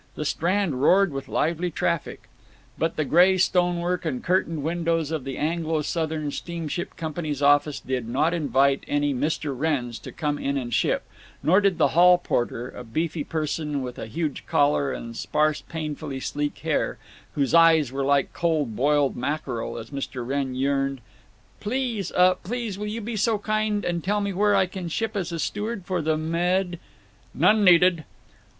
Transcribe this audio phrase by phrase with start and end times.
[0.15, 2.27] The Strand roared with lively traffic.
[2.75, 8.09] But the gray stonework and curtained windows of the Anglo Southern Steamship Company's office did
[8.09, 9.55] not invite any Mr.
[9.55, 11.03] Wrenns to come in and ship,
[11.43, 16.19] nor did the hall porter, a beefy person with a huge collar and sparse painfully
[16.19, 16.97] sleek hair,
[17.35, 20.25] whose eyes were like cold boiled mackerel as Mr.
[20.25, 20.99] Wrenn yearned:
[21.59, 25.37] "Please—uh—please will you be so kind and tell me where I can ship as a
[25.37, 26.79] steward for the Med—"
[27.35, 28.03] "None needed."